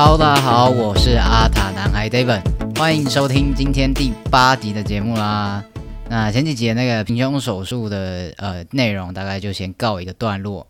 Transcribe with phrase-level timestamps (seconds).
[0.00, 5.64] ！Hello，大家好，我是阿塔男孩 David，欢迎收听今天第八集的节目啦。
[6.08, 10.64] 那前几集那个平胸手术的呃内容大概就先告一个段落，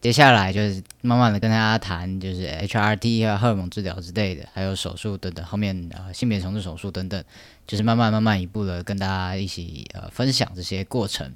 [0.00, 7.22] 接下来就是慢慢的跟大家谈就是 HRT 啊、荷尔蒙治疗之类的，还有手术等等，后面呃性别重置手术等等，
[7.66, 11.30] 就是慢慢慢慢一步的跟大家一起呃分享这些过程。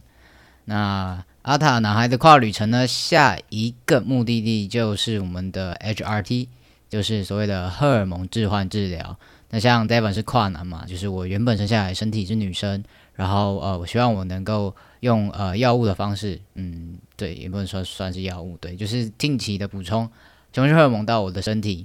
[0.64, 6.46] 那阿塔男孩的跨旅程呢，下一个目的地就是我们的 HRT。
[6.94, 9.18] 就是所谓的荷尔蒙置换治疗。
[9.50, 20.08] 那像 Devon 是跨男嘛，就是我原本生下来身体是女生，然后呃，我希望我能够用呃药物的方式，嗯，对，也不能说算是药物，对，就是定期的补充
[20.52, 21.84] 雄性荷尔蒙到我的身体，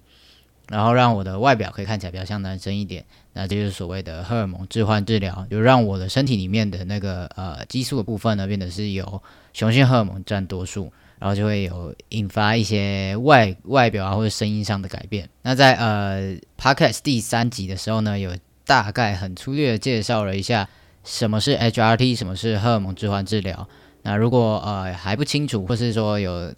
[0.68, 3.04] 然后让我的外表可以看起来比较像男生一点。
[3.34, 9.24] 那这就是所谓的荷尔蒙置换治疗，就让我的身体里面的那个呃激素的部分呢，变得是由
[9.54, 10.94] 雄性荷尔蒙占多数。
[11.20, 15.30] 然后就会有引发一些外外表啊或者声音上的改变。
[15.42, 20.68] 那在呃 podcast 第三集的时候呢，有大概很粗略的介绍了一下
[21.04, 23.68] 什么是 HRT，什么是荷尔蒙置换治疗。
[24.04, 26.54] 那如果呃还不清楚，或是说有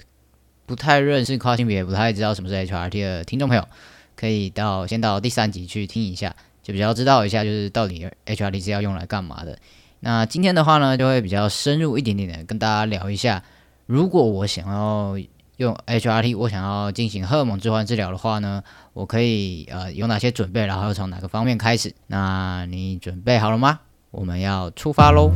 [0.68, 3.68] 不太认识跨性别、不太知道什么是 HRT 的听众朋友，
[4.16, 9.58] 可以到先到第三集去听一下，就比较知道一下就是到底 HRT 是要用来干嘛的。
[10.02, 13.44] 那今天的话呢，就会比较深入一点点的跟大家聊一下。
[13.92, 15.18] 如果我想要
[15.58, 21.94] 用 HRT，我想要进行荷尔蒙置换治疗的话呢，我可以呃有哪些准备，然后从哪个方面开始？
[22.08, 23.82] 那你准备好了吗？
[24.12, 25.34] 我们要出发喽！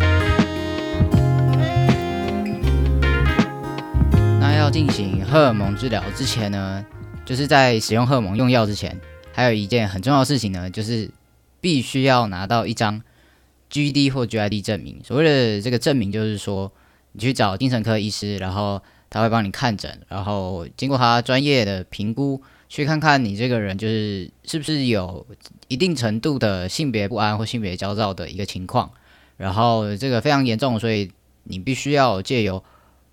[4.39, 6.85] 那要进行荷尔蒙治疗之前呢，
[7.25, 8.97] 就是在使用荷尔蒙用药之前，
[9.33, 11.11] 还有一件很重要的事情呢，就是
[11.59, 13.01] 必须要拿到一张
[13.69, 15.01] GD 或 GID 证明。
[15.03, 16.71] 所谓的这个证明，就是说。
[17.15, 25.25] 你去找精神科医师，然后他会帮你看诊，然后经过他专业的评估，去看看你这个人就是是不是有
[25.69, 28.91] 一定程度的性别不安或性别焦躁的一个情况，
[29.37, 31.09] 然后这个非常严重，所以
[31.43, 32.61] 你必须要借由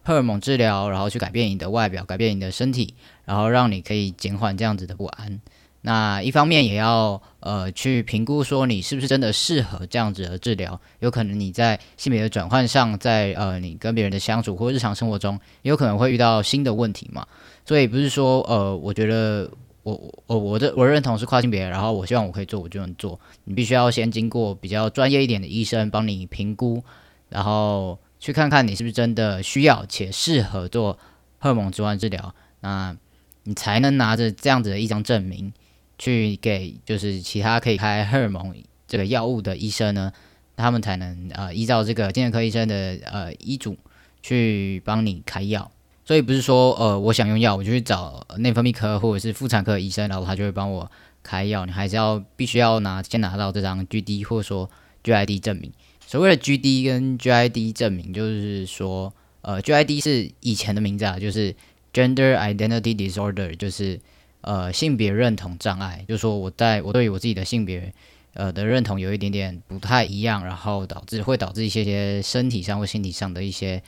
[0.02, 5.40] 荷尔蒙治疗，然后去改变你的外表，改变你的身体，然后让你可以减缓这样子的不安。
[5.84, 17.26] 那一方面也要呃去评估说你是不是真的适合这样子的治疗，有可能你在性别的转换上，在呃你跟别人的相处或日常生活中，也有可能会遇到新的问题嘛。
[17.66, 19.50] 所以不是说呃我觉得
[19.82, 26.84] 我我我的我认同是跨性别，然后我希望我可以做我就能做，你必须要先经过比较专业一点的医生帮你评估，
[27.28, 30.96] 然后去看看你是不是真的需要且适合做
[31.40, 32.96] 荷尔蒙置换治疗，那
[33.42, 35.52] 你才能拿着这样子的一张证明。
[36.02, 38.52] 去给就是其他可以开荷尔蒙
[38.88, 40.12] 这个药物的医生呢，
[40.56, 43.76] 他们才能呃依照这个精神科医生的呃医嘱
[44.20, 45.70] 去帮你开药。
[46.04, 50.90] 所以不是说呃我想用药我就去找内分泌科或者是妇产科医生，然后他就会帮我
[51.22, 51.64] 开药。
[51.66, 54.68] 你还是要必须要拿先拿到这张 GD 或者说
[55.04, 55.70] GID 证明。
[56.04, 61.54] 所谓的 GD 跟 GID 证明，就是说呃 GID 是以前的名字啊，就是
[61.92, 64.00] Gender Identity Disorder，就是。
[64.42, 67.94] 呃，性别认同障碍，就是说我在我对于我自己的性别，
[68.34, 73.80] 呃的认同有一点点不太一样，然后导致会导致一些些身体上或心理上的一些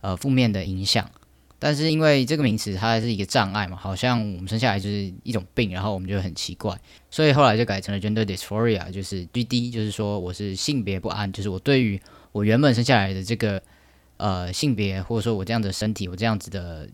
[0.00, 1.10] 呃负面的影响。
[1.58, 6.78] 但是因为这个名词它是一个障碍嘛，好像我们生下来就是一种病，然后我们就很奇怪，
[7.10, 12.00] 所以后来就改成了 gender dysphoria，就是 GD，就是说我是性别不安，就是我对于
[12.30, 13.60] 我原本生下来的这个
[14.18, 16.88] 呃性别，或者说我这样的身体，我这样子的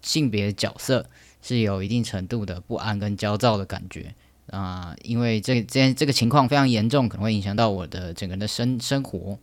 [0.00, 1.04] 性别角色。
[1.46, 4.12] 是有一定程度的不安跟焦躁的感觉
[4.50, 9.38] 啊，因为这这这个情况非常严重，可能会影响到我的整个人的生生活，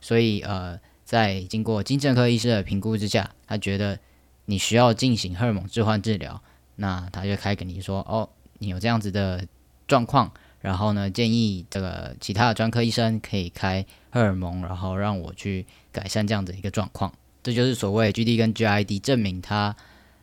[0.00, 4.00] 所以呃，在经过精神科医师的评估之下，他觉得
[4.46, 6.42] 你需要进行荷尔蒙置换治疗，
[6.74, 9.46] 那他就开给你说，哦，你有这样子的
[9.86, 17.12] 状况，然后呢，建议这个其他的专科医生可以开荷尔蒙，然后让我去改善这样的一个状况，
[17.44, 19.76] 这就是所谓 GD 跟 GID 证明他。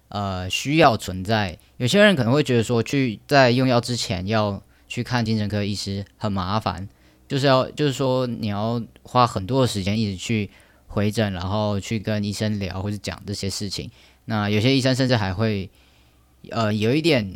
[0.09, 1.57] 呃，需要存在。
[1.77, 6.87] 有些人可能会觉得说，去在用药之前要去看精神科医师很麻烦，
[7.27, 10.49] 就是要就是说你要花很多的时间一直去
[10.87, 13.89] 回诊，然后去跟医生聊或者讲这些事情。
[14.25, 15.69] 那有些医生甚至还会
[16.51, 17.31] 呃有一点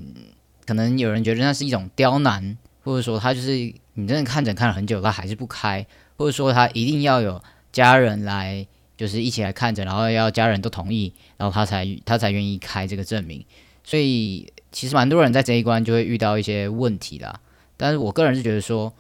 [0.65, 3.51] 可能有人觉得那是一种刁难，或者说他就是
[3.95, 5.85] 你真的看诊看了很久，他还是不开，
[6.17, 8.65] 或者说他一定要有家人来，
[8.99, 13.45] 就是一起来看诊，然后要家人都同意，然后他才他才愿意开这个证明。
[13.81, 17.39] 所以其实蛮多人在这一关就会遇到一些问题啦。
[17.77, 18.93] 但是我个人是觉得说，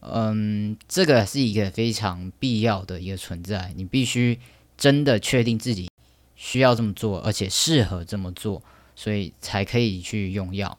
[0.00, 4.38] 嗯，这个是一个非常必要的一个存在，你必须
[4.76, 5.88] 真的确定自己
[6.34, 8.62] 需要这么做，而且适合这么做，
[8.94, 10.76] 所以才可以去用药。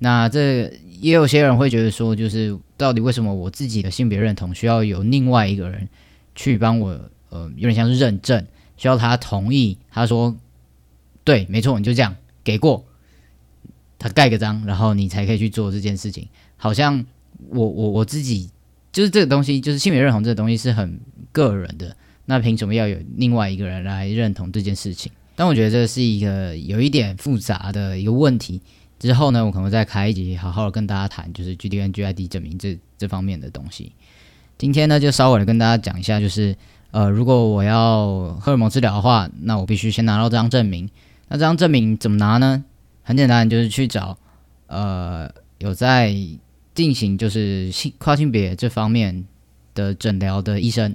[0.00, 5.88] 那这也有些人会觉得说，就是到底为什么我自己的性别认同需要有另外一个人
[6.34, 8.46] 去帮我，呃，有点像是认证，
[8.76, 10.36] 需要他同意，他说
[11.24, 12.84] 对，没错，你就这样给过，
[13.98, 16.28] 他盖个章，然后你才可以去做这件事情。
[16.56, 17.04] 好像
[17.48, 18.50] 我我我自己
[18.92, 21.00] 就是这个东西，就是性别认同这个东西是很
[21.32, 21.96] 个人的，
[22.26, 25.10] 那凭什么要有另外一个人来认同这件事情？
[25.36, 28.60] 但我觉得这是一个有一点复杂的一个问题。
[28.98, 33.92] 之后呢，我可能再开一集，好好的跟大家谈，就是 G D N G I D 证明这这方面的东西。
[34.58, 36.54] 今天呢，就稍微的跟大家讲一下，就是
[36.92, 40.88] 呃，如果我要荷尔蒙治疗的话，那我必须先拿到这张证明。
[41.28, 42.64] 那这张证明怎么拿呢？
[43.02, 44.18] 很简单，就是去找
[44.66, 46.14] 呃有在
[46.74, 49.24] 进行就是性跨性别这方面
[49.74, 50.94] 的诊疗的医生。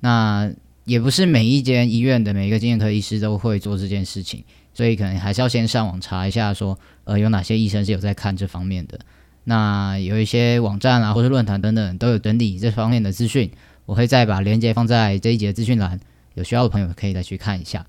[0.00, 0.50] 那
[0.84, 4.42] 也不是每一间医院的每一个经验科医师都会做这件事情。
[4.72, 8.98] 所以可能还是要先上网查一下，说呃有哪些医生是有在看这方面的。
[9.44, 13.50] 那有一些网站啊，或者论坛等等都有整理这方面的资讯。
[13.86, 15.98] 我会再把链接放在这一节资讯栏，
[16.34, 17.86] 有需要的朋友可以再去看一下。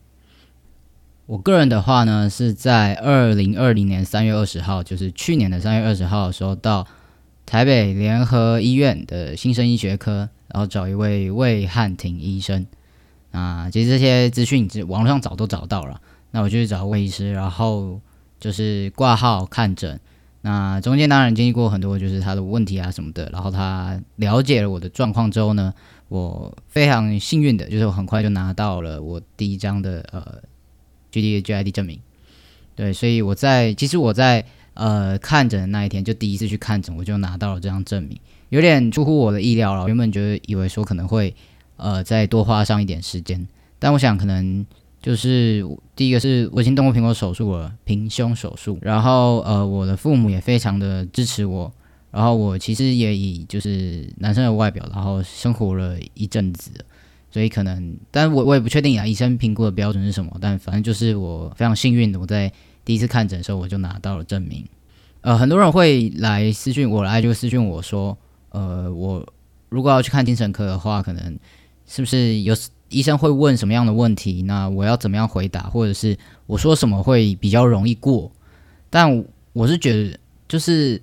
[1.25, 6.87] 我个人的话呢，是在二零二零年三月二十号，就是去年的三月二十号的时候，到
[7.45, 12.65] 台北联合医院的新生医学科，然后找一位魏汉庭医生。
[13.31, 15.99] 啊，其实这些资讯网络上早都找到了。
[16.31, 17.99] 那我就去找魏医师，然后
[18.39, 19.99] 就是挂号看诊。
[20.41, 23.29] 那中间当然经历过很多，就是他的问题啊什么的。
[23.33, 25.73] 然后他了解了我的状况之后呢，
[26.07, 30.41] 我非常幸运的，就是我很快就拿到了我第一张的呃
[31.11, 31.99] G D G I D 证明。
[32.75, 34.45] 对，所以我在其实我在
[34.75, 38.17] 呃看诊的那一天，就第一次去看诊，我就拿到了这张证明，
[38.49, 39.87] 有点出乎我的意料了。
[39.87, 41.35] 原本觉得以为说可能会
[41.75, 43.47] 呃再多花上一点时间，
[43.79, 44.65] 但我想可能。
[45.07, 45.65] 就是
[45.95, 48.77] 第一个是我已经动过苹果手术了，平胸手术。
[48.81, 51.71] 然后呃，我的父母也非常的支持我。
[52.11, 56.71] 然后我其实也以就是男生的外表，然后生活了一阵子，
[57.31, 60.29] 所以可能，但我我也不确定啊，医生评估的标准是什么。
[60.41, 62.51] 但反正就是我非常幸运的，我在
[62.83, 64.65] 第一次看诊的时候我就拿到了证明。
[65.21, 68.17] 呃，很多人会来私讯我来就私讯我说，
[68.49, 69.25] 呃，我
[69.69, 71.39] 如果要去看精神科的话，可能
[71.85, 72.53] 是不是有？
[72.89, 74.41] 医生会问什么样的问题？
[74.43, 75.63] 那我要怎么样回答？
[75.63, 78.31] 或者是我说什么会比较容易过？
[78.89, 81.01] 但我是觉得，就是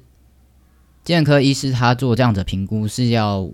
[1.05, 3.51] 健科医师他做这样的评估是要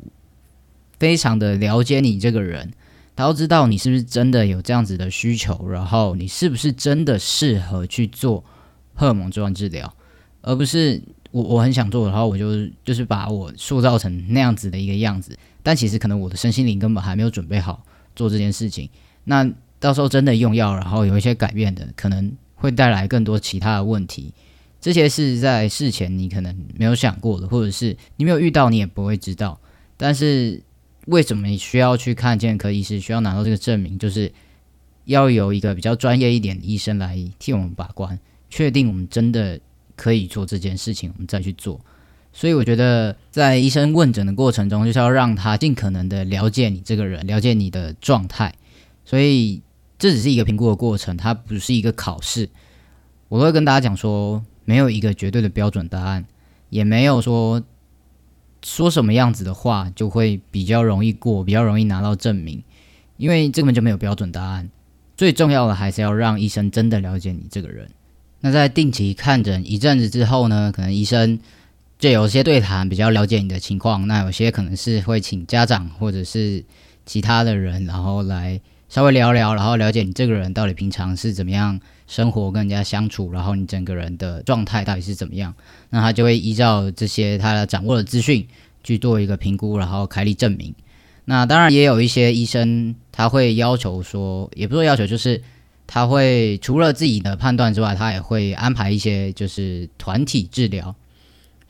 [0.99, 2.73] 非常的了解你这个人，
[3.17, 8.45] 他要知道你是不是真的有这样子的需求，然后你是不是真的适合去做
[8.95, 9.93] 荷尔蒙置换治疗，
[10.43, 11.03] 而不是
[11.33, 17.85] 我我很想做，然后我就就是把我塑造成那样子的一个样子，但其实可能我的身心灵根本还没有准备好。
[18.21, 18.87] 做这件事情，
[19.25, 24.31] 那到时候真的用药，然后有一些改变的，可能会带来更多其他的问题。
[24.79, 29.59] 这些是在事前你可能没有想过的，或者是你没有遇到，你也不会知道。
[29.97, 30.63] 但是
[31.07, 34.31] 为什么你需要去看健科医师，需要拿到这个证明，就是
[35.07, 38.19] 要有一个比较专业一点的医生来替我们把关，
[38.51, 39.59] 确定我们真的
[39.97, 41.81] 可以做这件事情，我们再去做。
[42.33, 48.55] 所以我觉得，在医生问诊的过程中，就是要让他尽可能的了解你这个人，了解你的状态。
[49.05, 49.61] 所以
[49.99, 52.49] 这只是一个评估的过程，它不是一个考试。
[53.29, 56.25] 我都会跟大家讲说，没有一个绝对的标准答案，
[56.69, 57.63] 也没有说
[58.63, 62.63] 说什么样子的话就会比较容易过，比较容易拿到证明，
[63.17, 64.71] 因为这根本就没有标准答案。
[65.17, 67.91] 最重要的还是要让医生真的了解你这个人。
[68.39, 71.41] 那在定期看诊一阵子之后呢，可能医生。
[72.01, 76.65] 就有些对谈比较了解你的情况，那有些可能是会请家长或者是
[77.05, 85.55] 其他的人，然后来稍微聊聊，然后了解你这个人到底平常是怎么样生活跟人家相处，然后你整个人的状态到底是怎么样，
[85.91, 88.49] 那他就会依照这些他掌握的资讯
[88.83, 90.75] 去做一个评估，然后开立证明。
[91.27, 95.43] 那当然也有一些医生他会要求说，也不是要求，就是
[95.87, 100.97] 他会除了自己的判断之外，他也会安排一些就是团体治疗。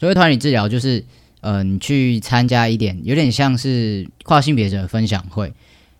[0.01, 1.05] 所谓团体治疗，就是，
[1.43, 5.53] 呃，去参加一点，有点像是跨性别者分享会，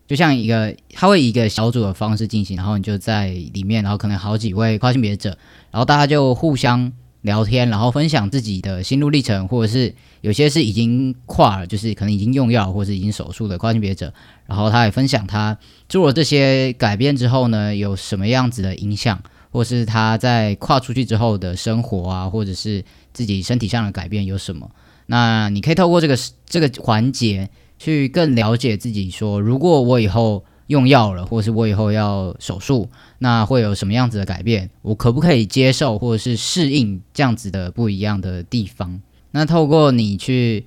[0.07, 5.37] 就像一个，他会以一个小组的方式进行，然后你就在里面，然后可能好几位跨性别者，
[5.69, 6.91] 然后大家就互相
[7.21, 14.11] 聊天，然后分享自己的心路历程，或者是有些是已经跨了，就是可能已经用药或者已经手术的跨性别者，
[14.47, 15.55] 然后他也分享他
[15.87, 24.71] 做了这些改变之后呢，有什么样子的影响，或是他在跨出去之后的生活啊，或者是自己身体上的改变有什么？
[25.05, 30.43] 那你可以透过这个这个环节去更了解自己，说如果我以后。
[30.67, 34.69] 用药了，或是我以后要手术，那会有什么样子的改变？
[34.83, 39.01] 我可不可以接受或者是适应这样子的不一样的地方？
[39.31, 40.65] 那透过你去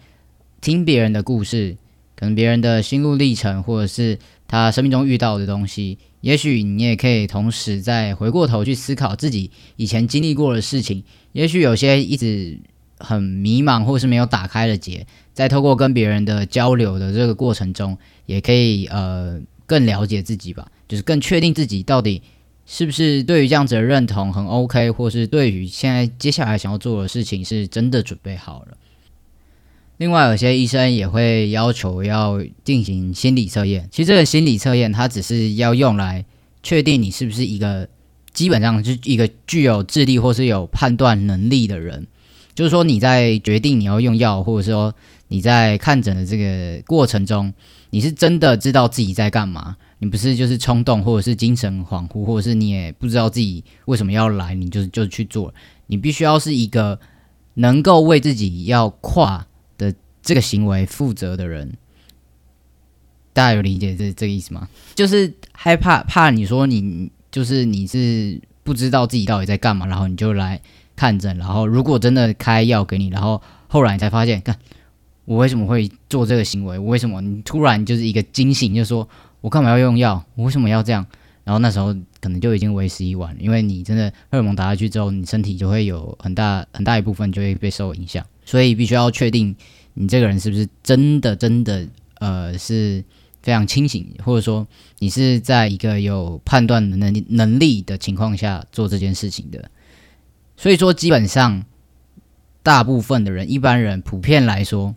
[0.61, 1.79] 听别人的故事，
[2.17, 11.04] 可能别人的心路历程，或者是他生命中遇到的东西，也许你也可以同时再回过头去思考自己以前经历过的事情。
[11.33, 12.59] 也许有些一直
[12.99, 19.40] 很迷茫，或是没有打开的结，在透过跟别人的交流的这个过程中，也可以呃。
[19.66, 22.21] 更了解自己吧，就是更确定自己到底
[22.66, 28.76] 是不是对于这样子的认同很 OK，或是对于现在接下来想要做的事情是真的准备好了。
[29.97, 33.89] 另外，有些医生也会要求要进行心理测验。
[33.91, 36.25] 其实这个心理测验，它只是要用来
[36.63, 37.89] 确定你是不是一个
[38.33, 42.07] 基本上是一个具有智力或是有判断能力的人。
[42.55, 44.95] 就是说你在决定你要用药，或者说
[45.29, 47.53] 你在看诊的这个过程中。
[47.91, 49.77] 你是真的知道自己在干嘛？
[50.01, 55.55] 你不是就是冲动，或者是精神恍惚，或者是你也不知道自己为什么要来，你就就去做。
[55.87, 56.99] 你必须要是一个
[57.55, 59.47] 能够为自己要跨
[60.25, 61.76] 这个行为负责的人。
[63.33, 64.69] 大家有理解这这个意思吗？
[64.95, 70.61] 就是害怕怕你说你就是你是不知道自己到底在干嘛，然后你就来
[70.97, 74.57] 看诊，然后如果真的开药给你，然后后来你才发现，看。
[75.26, 76.78] 我为什么会做这个行为？
[76.78, 79.09] 我为什么你突然就是一个惊醒，就说
[79.40, 80.23] 我干嘛要用药？
[80.35, 81.07] 我为什么要这样？
[81.45, 88.23] 然后那时候可能就已经为时已晚，因为你真的荷尔蒙打下去之后，你身体就会有很大很大一部分就会被受影响。
[88.45, 89.57] 所以必须要确定
[89.95, 93.03] 你这个人是不是真的真的呃是
[93.43, 94.67] 非常清醒，或者说
[94.99, 99.71] 你是在一个有判断能力能力的情况下做这件事情的。
[100.57, 101.65] 所以说，基本上
[102.63, 104.95] 大部分的人，一般人普遍来说。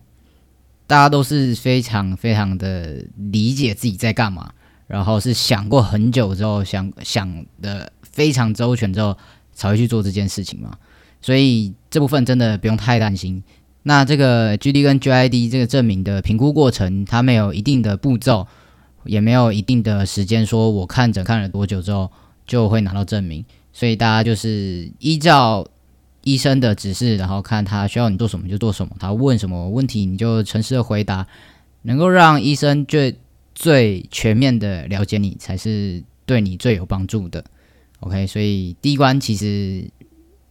[0.89, 4.53] 大家都是非常非常的理解自己在干嘛，
[4.87, 9.17] 然后是想过很久之后，想想的非常周全之后
[9.51, 10.77] 才会去做这件事情嘛。
[11.21, 13.43] 所以这部分真的不用太担心。
[13.87, 18.45] 那这个 GD 跟 GID 这个证明的评估过程，它没有一定的步骤，
[19.05, 22.11] 也没有一定的时间，说我看诊看了多久之后
[22.45, 23.45] 就会拿到证明。
[23.71, 25.65] 所以大家就是依照。
[26.23, 31.25] 医生的指示，然后看他需要你做什么就做什么，他问什么问题你就诚实的回答，
[31.83, 33.15] 能够让医生最
[33.55, 37.45] 最全面的了解你，才是对你最有帮助的。
[38.01, 39.89] OK，所以第一关其实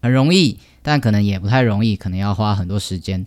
[0.06, 3.26] 很容易，但可能也不太容易，可能要花很多时间。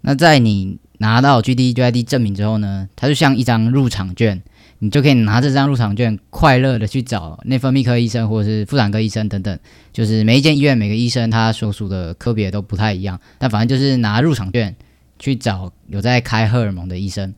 [0.00, 4.42] 那在你拿到 GD、GID 证明之后呢，它就像一张入场券。
[4.82, 9.58] 你就可以拿这张入场券，快乐的去找内分泌科医生或者是妇产科医生等等。
[9.92, 14.74] 就是每一间医院每个医生他所属的科别都不太一样，但反正就是拿入场券
[15.18, 17.34] 去找有在开荷尔蒙的医生。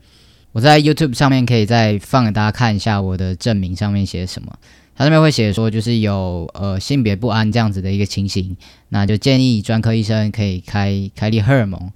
[0.52, 4.56] 我在 YouTube 上面可以再放给大家看一下我的证明上面写什么。
[4.94, 8.56] 它上面会写说，就是有呃性别不安这样子的一个情形，
[8.90, 11.90] 那就建议专科医生可以开开立荷尔蒙，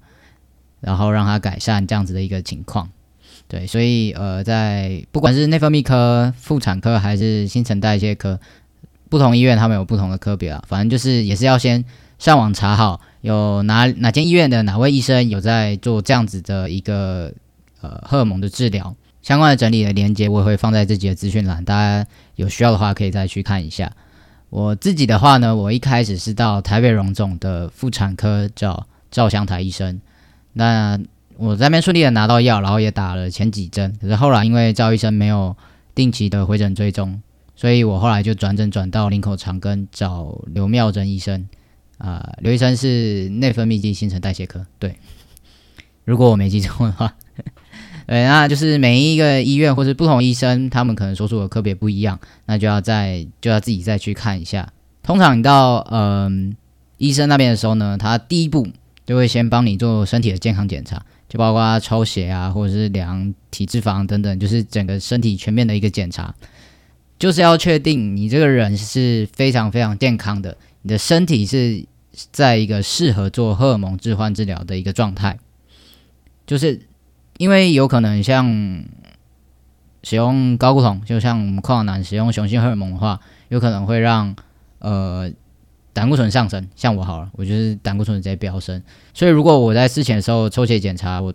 [0.81, 2.89] 然后让他改善这样子的一个情况。
[3.47, 8.39] 对，所以呃，在不管是内分泌科、妇产科还是新陈代谢科，
[9.09, 10.61] 不同医院他们有不同的科别啊。
[10.67, 11.85] 反正就是也是要先
[12.19, 17.31] 上网查好，有哪哪间医院的哪位医生有在做这样子的一个
[17.79, 18.93] 呃荷尔蒙的治疗，
[19.27, 22.07] 相关的整理的链接我也会放在自己的资讯栏，大家
[22.37, 23.91] 有需要的话可以再去看一下。
[24.49, 29.99] 我自己的话呢，我一开始是到台北荣总的妇产科找赵香台医生，
[30.53, 30.97] 那。
[31.39, 35.55] 我在那边顺利的拿到药，然后也打了前几针，可是后来因为赵医生没有
[35.93, 37.21] 定期的回诊追踪，
[37.55, 41.47] 所以我后来就转诊转到林口长庚找刘妙珍医生。
[41.99, 44.65] 啊，刘医生是内分泌及新陈代谢科。
[44.79, 44.95] 对，
[46.05, 47.13] 如果我没记错的话，
[48.07, 54.71] 对，那就是每一个医院或是不同医生，他们可能说出的科别不一样，那就要再就要自己再去看一下。
[55.03, 56.55] 通常你到嗯
[56.97, 58.67] 医生那边的时候呢，他第一步
[59.05, 61.05] 就会先帮你做身体的健康检查。
[61.29, 66.33] 就包括抽血啊，或者是量体脂肪等等，就是整个身体全面的一个检查，
[67.19, 71.83] 就是要确定你这个人是非常非常健康的，你的身体是
[72.31, 75.37] 在一个适合做荷尔蒙置换治疗的一个状态。
[76.45, 76.79] 就是
[77.37, 78.83] 因为有可能像
[80.03, 84.35] 使用高固酮，就像我们矿男使用雄性荷尔蒙的话，有可能会让
[84.79, 85.31] 呃
[85.93, 88.81] 胆固醇上升，像我好了，我就是胆固醇直接飙升。
[89.13, 91.33] 所以如果我在事前的时候抽血检查，我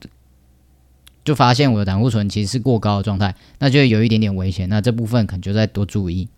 [1.25, 4.69] 就发现我的胆固醇其实是过高的状态，那就有一点点危险。
[4.69, 6.29] 那这部分可能就再多注意。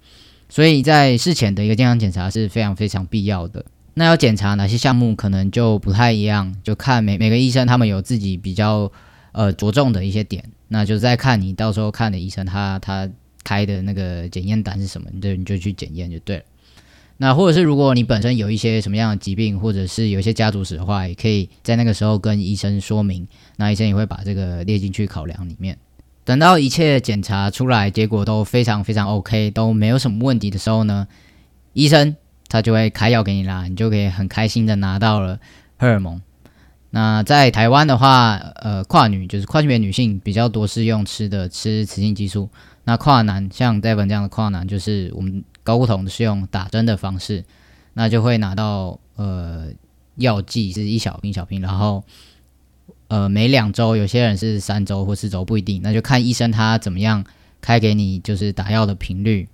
[0.49, 3.65] 所以在事前的一个健康检查是非常非常必要的。
[3.95, 8.91] 那要检查哪些项目，可能就不太一样，就看每每个医生他们有自己比较
[9.35, 10.43] 呃着重的一些点。
[10.69, 13.09] 那就再看你到时候看的医生他他
[13.45, 16.43] 开的那个检验单是什么，你就你就去检验就对了。
[17.19, 25.79] 那或者是如果你本身有一些什么样的疾病，或者是有一些家族史的话，也可以在那个时候跟医生说明，那医生也会把这个列进去考量里面。
[26.25, 31.07] 等到一切检查出来，结果都非常非常 OK，都没有什么问题的时候呢，
[31.75, 32.17] 医生
[32.49, 35.39] 他就会开药给你啦，你就可以很开心的拿到了
[35.77, 36.21] 荷尔蒙。
[36.95, 42.49] 那在台湾的话，呃，跨女就是跨性别女性比较多是用吃的吃雌性激素，
[42.85, 45.45] 那跨男像 Devon 这样的跨男就是我们。
[45.65, 47.43] 高不同是用打针的方式，
[47.95, 49.69] 那就会拿到呃
[50.17, 52.05] 药剂是一小瓶小瓶，然后
[53.09, 57.25] 呃每两周，有些人是三周或四周不一定，那就看医生他怎么样
[57.63, 59.49] 开给你就是打药的频率。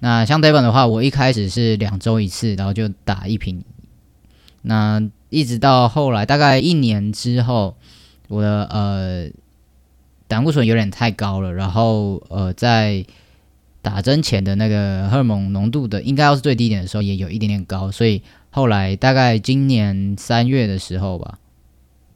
[0.00, 3.62] 那像 Devon 的话，我一开始是两周一次，然后就打一瓶，
[4.62, 7.74] 那一直到后来大概一年之后，
[8.28, 9.28] 我的呃
[10.28, 13.04] 胆固醇有点太高了，然后呃在。
[13.84, 21.40] 打针前的那个荷尔蒙浓度的，应该要是最低点的时候，也有一点点高，所以后来大概今年三月的时候吧，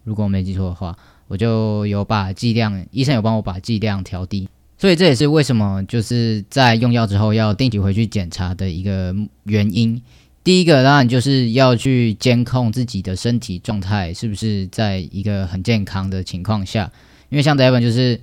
[0.05, 0.97] 如果我没记错的话，
[1.27, 10.01] 我就有把剂量，医生有帮我把剂量调低，所以这也是为什么就是在用药之后要定期回去检查的一个原因。
[10.47, 16.91] 第一个当然就是要去监控自己的身体状态是不是在一个很健康的情况下，
[17.29, 18.21] 因为像 Devon 就是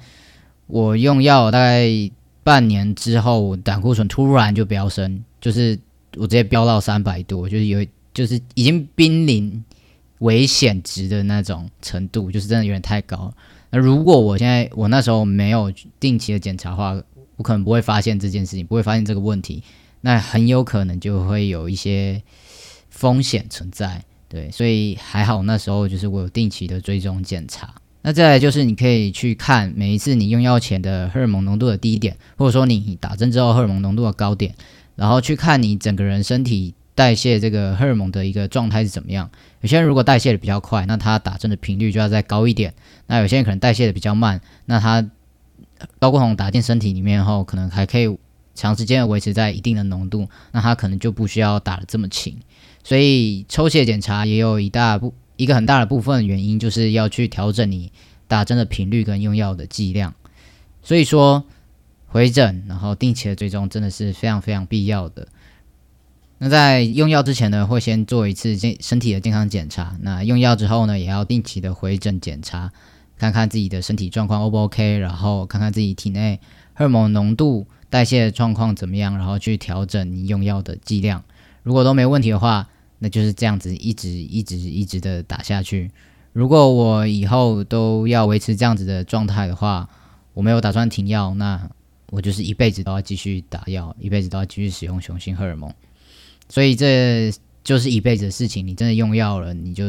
[0.67, 1.87] 我用药大概。
[2.45, 5.79] 半年之后，胆固醇突然就飙升，就是
[6.17, 9.63] 我直接飙到三百多，就是有，就是已经濒临
[10.19, 13.33] 危险值的那种程度，就是真的有点太高了。
[13.69, 17.01] 那如果我现在我那时候没有定期的检查的话，
[17.37, 19.63] 我可能不会发现这件事情，不会发现这个问题，
[20.05, 22.21] 那很有可能就会有一些
[22.89, 24.03] 风险存在。
[24.29, 27.73] 对，所以还好那时候就是我有定期的追踪检查。
[28.01, 34.53] 那再来就是你可以去看每一次你用药前的荷尔蒙浓度的低点，或者说你打针之后荷尔蒙浓度的高点，
[34.95, 39.29] 然后去看你整个人身体代谢这个荷尔蒙的一个状态是怎么样。
[39.61, 42.71] 有些人如果代谢的比较快，那他打针的频率就要再高一点；
[43.07, 45.09] 那有些人可能代谢的比较慢，那他
[45.99, 48.17] 高过酮打进身体里面后，可能还可以
[48.55, 52.37] 长时间的维持在一定的浓度，那他可能就不需要打的这么勤。
[52.83, 55.13] 所以抽血检查也有一大部。
[55.35, 57.91] 一个很大的部分原因就是要去调整你
[58.27, 60.13] 打针的频率跟用药的剂量，
[60.83, 61.43] 所以说
[62.05, 65.27] 回诊然后定期的追踪真的是非常非常必要的。
[66.37, 69.97] 那在用药之前呢，会先做一次健身体的健康检查。
[70.01, 72.71] 那用药之后呢，也要定期的回诊检查，
[73.17, 76.39] 看看自己的身体状况 O 不 OK，然后看看自己体内
[76.75, 81.23] 荷尔蒙浓度、代谢状况怎么样，然后去调整你用药的剂量。
[81.61, 85.91] 如果都没问题的话，那就是这样子，一直一直一直的打下去。
[86.31, 89.87] 如果我以后都要维持这样子的状态的话，
[90.33, 91.69] 我没有打算停药，那
[92.09, 95.71] 我就是一辈子都要继续打药，一辈子都要继续使用雄性荷尔蒙。
[96.49, 97.31] 所以这
[97.63, 98.65] 就是一辈子的事情。
[98.65, 99.85] 你真的用药了，你就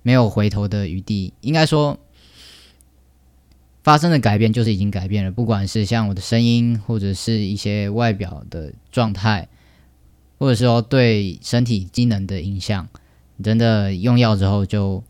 [0.00, 1.34] 没有回头的余地。
[1.42, 1.98] 应该说，
[3.88, 9.48] 发生的改变就是已经改变了，不管是像我的声音，或者是一些外表的状态。
[10.38, 12.86] 或者说对身体机能的影响，
[13.42, 15.02] 真的用药之后就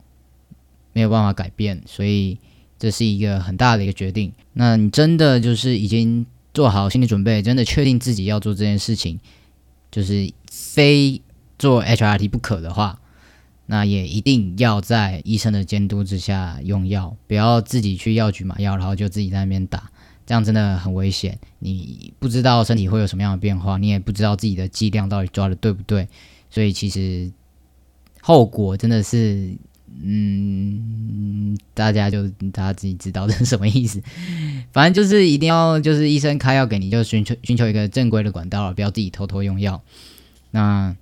[0.93, 2.39] 没有办法改变，所以
[2.79, 4.33] 这是一个很大的一个决定。
[4.53, 9.19] 那你真的就是已经做好心理准备，真的确定自己要做这件事情，
[9.91, 11.21] 就是非
[11.59, 13.01] 做 HRT 不可的话，
[13.71, 19.91] 那也一定要在医生的监督之下用药，不要自己去药局买药，然后就自己在那边打。
[20.27, 26.07] 这样真的很危险，你不知道身体会有什么样的变化，你也不知道自己的剂量到底抓的对不对，
[26.51, 27.31] 所以其实
[28.21, 29.57] 后果真的是，
[30.03, 34.03] 嗯，大家就大家自己知道这是什么意思。
[34.71, 39.83] 反正就是一定要就是医生开药给你，就寻求寻求一个正规的管道，不要自己偷偷用药。
[40.51, 40.95] 那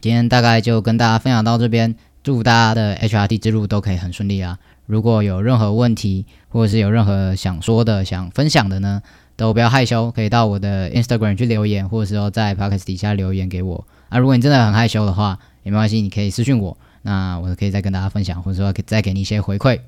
[0.00, 4.58] 今天大概就跟大家分享到这边，祝大家的 HRT 之路都可以很顺利啊！
[4.86, 9.02] 如果有任何问题，或者是有任何想说的、想分享的呢，
[9.34, 13.86] 都不要害羞，可以到我的 Instagram 去留言，或者是说在 Podcast 底下留言给我。
[14.08, 19.80] 啊，如果你真的很害羞的话，也没关系，你可以私信我，那我可以再跟大家分享，或者说再给你一些回馈。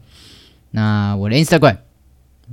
[0.72, 1.76] 那我的 Instagram、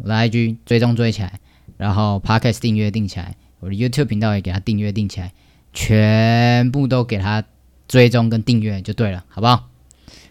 [0.04, 1.40] 我的 IG 追踪追起来，
[1.78, 5.34] 然后 Podcast 订阅订起来，我的 YouTube 频道也给它订阅订起来，
[5.76, 7.44] 全部都给他
[7.88, 9.70] 追踪跟订阅就对了，好不好？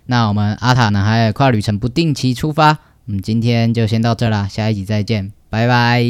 [0.06, 6.02] 那我们阿塔男孩跨旅程不定期出发，我们今天就先到这啦，下一集再见，拜拜。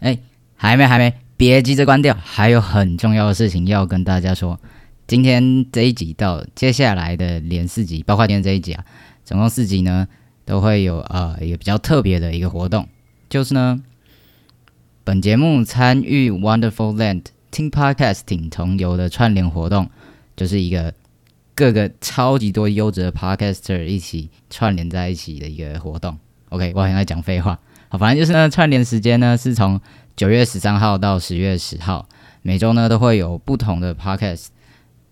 [0.00, 0.18] 哎，
[0.56, 4.58] 还没还没，别急着关掉，还有很重要的事情要跟大家说。
[5.06, 8.84] 今天这一集到接下来的连四集，包括今天这一集啊，
[9.24, 10.06] 总共四集呢，
[10.44, 12.86] 都会有呃一个比较特别的一个活动，
[13.30, 13.80] 就是呢，
[15.02, 19.88] 本节目参与 Wonderful Land 听 podcast 听同游的串联活动，
[20.36, 20.92] 就是一个
[21.54, 26.18] 各个超级多优质的 Podcaster 一起串联在一起的一个活动。
[26.50, 27.58] OK，我好像在讲废话，
[27.88, 29.80] 好，反正就是呢，串联时间呢是从
[30.16, 32.08] 九月十三号到十月十号，
[32.42, 34.46] 每周呢都会有不同的 Podcast。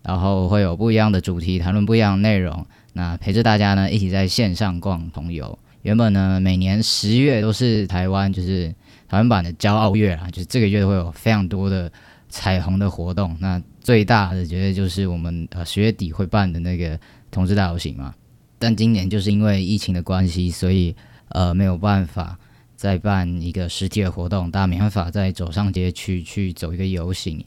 [0.02, 2.64] 然后会有不一样的主题，谈论不一样的内容。
[2.92, 5.58] 那陪着大家呢，一起在线上逛朋友。
[5.82, 8.68] 原本呢，每年十月都是台湾就是
[9.08, 11.90] 台湾版的骄傲月啊，就是这个月会有非常多的
[12.28, 13.36] 彩虹的活动。
[13.40, 16.98] 那最大的绝对就是我们呃十月底会办的那个
[17.30, 18.14] 同志大游行嘛。
[18.58, 20.94] 但今年就是因为疫情的关系，所以
[21.28, 22.38] 呃没有办法
[22.74, 27.44] 再办一个实体的活动，大家没办法再走上街去去走一个游行。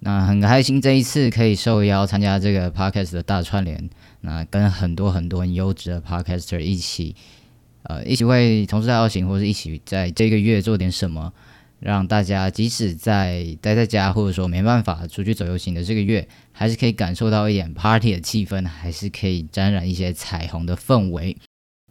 [0.00, 3.88] 那很开心，这一次可以受邀参加这个 podcast 的大串联，
[4.20, 7.16] 那跟很多很多优质的 podcaster 一起，
[7.84, 11.32] 呃，一起为同事大游行，或者一起在这个月做点什么，
[11.86, 21.36] 让大家即使在待在家，或者说没办法出去走游行的这个月，还是可以感受到一点 party 的气氛，还是可以沾染一些彩虹的氛围。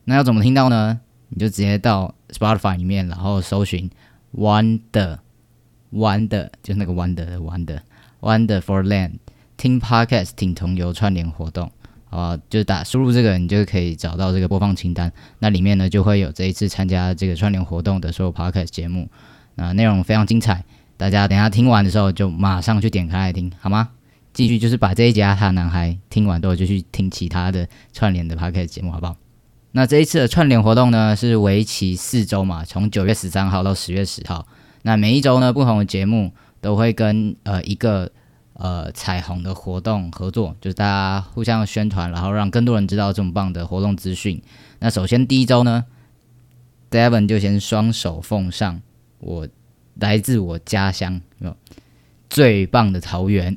[0.03, 0.99] 那要怎么听到呢？
[1.29, 3.89] 你就直接到 Spotify 里面，然后搜寻
[4.35, 5.19] Wonder
[5.93, 7.79] Wonder，就是那个 Wonder Wonder。
[8.19, 9.19] Wonder for Land
[9.55, 11.71] 听 Podcast 听同游串联活动
[12.09, 15.13] 啊，就打输入这个，你就可以找到这个播放清单。
[15.39, 19.07] 那里面呢就会有这一次参加这个串联活动的所有 Podcast 节目，
[19.55, 20.63] 啊内容非常精彩。
[20.97, 23.89] 大家等下听完的时候就马上去点开来听，好吗？
[24.33, 29.15] 继续就是把这一集阿塔男孩听完之后，就去听其他的串联的 p o c a s t 节目，好不好？
[29.71, 34.47] 那这一次的串联活动呢是为期四周嘛，从九月十三号到十月十号。
[34.83, 36.31] 那每一周呢不同的节目。
[36.61, 38.11] 都会跟呃一个
[38.53, 44.41] 呃彩虹的活动合作，就是大家互相宣传，然后让更多人知道这么棒的活动资讯。
[44.79, 45.85] 那首先第一周呢
[46.89, 48.81] ，Devon 就先双手奉上，
[49.19, 49.47] 我
[49.99, 51.21] 来自我家乡，
[52.29, 53.55] 最棒的桃园，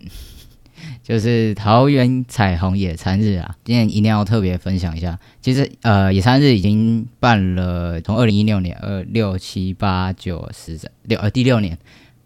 [1.02, 3.56] 就是桃园彩虹野餐日啊！
[3.64, 5.18] 今天一定要特别分享一下。
[5.40, 11.76] 其实呃野餐日已经办了，从二零一六年二六七八九十六呃第六年。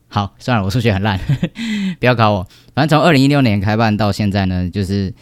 [0.08, 1.18] 好，算了，我数学很烂，
[1.98, 2.46] 不要考我。
[2.74, 5.14] 反正从二零一六年开办到现在呢，就是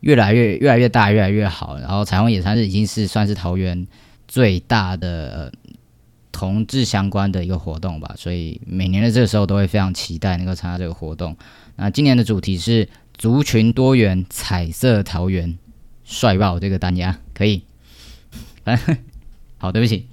[0.00, 1.78] 越来越越来越大，越来越好。
[1.78, 3.86] 然后彩虹野餐日已经是算是桃园
[4.26, 5.52] 最大的
[6.32, 11.36] 同志相关的一个活动吧，所以每年的这个时候都会非常期待能够参加这个活动。
[11.76, 15.56] 那今年的主题是族群多元彩色桃园，
[16.04, 17.62] 帅爆这个单押可以。
[19.58, 20.08] 好，对不起。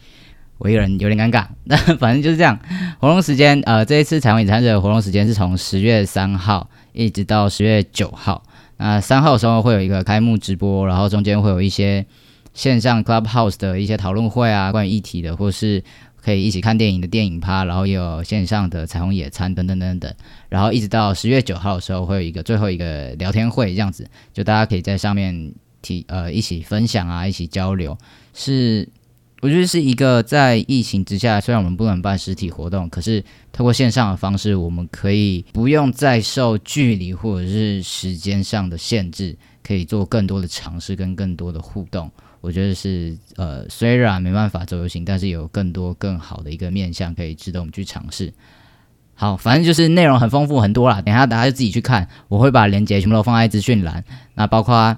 [0.58, 2.60] 我一个人有点尴尬， 那反正就是这样。
[3.00, 8.44] 活动时间，呃，这一次彩虹野餐日的活动时间是从十月三号一直到十月九号。
[8.76, 12.06] 那三号的时候会有一个开幕直播，然后中间会有一些
[12.54, 15.82] 线上 Clubhouse 的一些讨论会啊，关于议题的，或是
[16.22, 20.14] 可以一起看电影的电影趴，然后也有线上的彩虹野餐等等等等。
[20.50, 27.98] 然后一直到十月九号的时候会有一个最后一个聊天会，这样子就大家可以在上面提呃一起分享啊，一起交流
[28.34, 28.88] 是。
[29.42, 42.12] 我觉得是一个在疫情之下，虽然我们不能办实体活动，可是透过线上的方式，我们可以不用再受距离或者是时间上的限制，可以做更多的尝试跟更多的互动。
[42.42, 48.34] 我觉得是呃，虽然没办法走游行，但是有更多更好的一个面向可以值得我们去尝试。
[49.14, 54.04] 好，反正就是内容很丰富很多啦，等下大家就自己去看，我会把链接全部都放在资讯栏，
[54.36, 54.98] 那包括。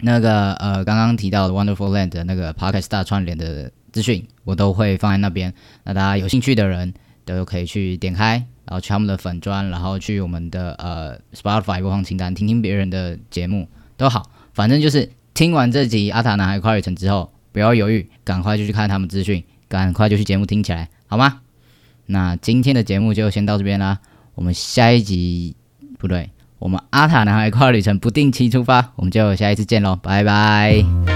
[0.00, 5.54] 那个呃，刚刚提到的 Wonderful Land 的那个 Podcast 大串联的资讯，我都会放在那边。
[5.84, 6.92] 那大家有兴趣的人
[7.24, 8.32] 都可以去点开，
[8.66, 14.28] 然后去他们的粉砖，然后去我们的呃 Spotify 播放清单听听别人的节目都好。
[14.52, 21.40] 反正就是听完这集阿塔男孩跨旅程之后，不要犹豫，赶快就去看他们资讯，赶快就去节目听起来，好吗？
[22.06, 23.98] 那今天的节目就先到这边啦，
[24.36, 25.56] 我们下一集
[25.98, 26.30] 不对。
[26.60, 31.13] 我们阿塔男孩跨旅程不定期出发，我们就下一次见喽，拜拜。